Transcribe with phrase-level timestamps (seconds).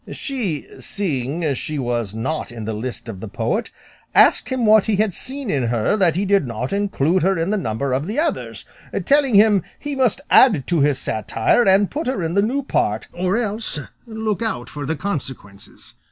[0.11, 3.69] She, seeing she was not in the list of the poet,
[4.15, 7.51] asked him what he had seen in her that he did not include her in
[7.51, 8.65] the number of the others,
[9.05, 13.09] telling him he must add to his satire and put her in the new part,
[13.13, 15.93] or else look out for the consequences.